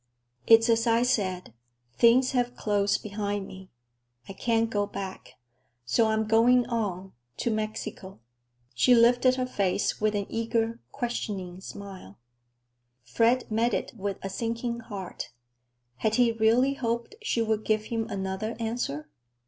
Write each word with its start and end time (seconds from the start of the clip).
"It's 0.47 0.67
as 0.67 0.87
I 0.87 1.03
said. 1.03 1.53
Things 1.95 2.31
have 2.31 2.55
closed 2.55 3.03
behind 3.03 3.45
me. 3.47 3.69
I 4.27 4.33
can't 4.33 4.67
go 4.71 4.87
back, 4.87 5.35
so 5.85 6.07
I 6.07 6.13
am 6.13 6.25
going 6.25 6.65
on—to 6.65 7.51
Mexico?" 7.51 8.19
She 8.73 8.95
lifted 8.95 9.35
her 9.35 9.45
face 9.45 10.01
with 10.01 10.15
an 10.15 10.25
eager, 10.27 10.79
questioning 10.91 11.61
smile. 11.61 12.17
Fred 13.03 13.51
met 13.51 13.75
it 13.75 13.93
with 13.95 14.17
a 14.23 14.29
sinking 14.31 14.79
heart. 14.79 15.29
Had 15.97 16.15
he 16.15 16.31
really 16.31 16.73
hoped 16.73 17.13
she 17.21 17.43
would 17.43 17.63
give 17.63 17.83
him 17.83 18.09
another 18.09 18.55
answer? 18.59 19.07